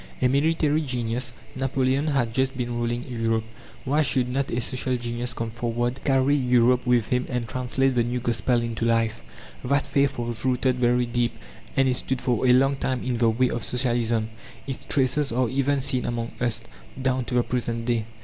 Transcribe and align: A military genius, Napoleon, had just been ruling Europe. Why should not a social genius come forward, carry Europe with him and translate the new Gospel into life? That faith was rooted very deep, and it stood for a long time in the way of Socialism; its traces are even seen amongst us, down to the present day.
A 0.19 0.27
military 0.27 0.81
genius, 0.81 1.31
Napoleon, 1.55 2.07
had 2.07 2.33
just 2.33 2.57
been 2.57 2.73
ruling 2.73 3.03
Europe. 3.07 3.43
Why 3.85 4.01
should 4.01 4.29
not 4.29 4.49
a 4.49 4.59
social 4.59 4.97
genius 4.97 5.35
come 5.35 5.51
forward, 5.51 6.03
carry 6.03 6.33
Europe 6.35 6.87
with 6.87 7.09
him 7.09 7.27
and 7.29 7.47
translate 7.47 7.93
the 7.93 8.01
new 8.03 8.19
Gospel 8.19 8.63
into 8.63 8.83
life? 8.83 9.21
That 9.63 9.85
faith 9.85 10.17
was 10.17 10.43
rooted 10.43 10.77
very 10.77 11.05
deep, 11.05 11.33
and 11.77 11.87
it 11.87 11.97
stood 11.97 12.19
for 12.19 12.47
a 12.47 12.51
long 12.51 12.77
time 12.77 13.03
in 13.03 13.17
the 13.17 13.29
way 13.29 13.51
of 13.51 13.63
Socialism; 13.63 14.31
its 14.65 14.85
traces 14.85 15.31
are 15.31 15.47
even 15.49 15.81
seen 15.81 16.05
amongst 16.05 16.41
us, 16.41 16.61
down 16.99 17.23
to 17.25 17.35
the 17.35 17.43
present 17.43 17.85
day. 17.85 18.05